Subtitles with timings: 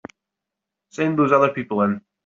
[0.89, 2.01] Send those other people in.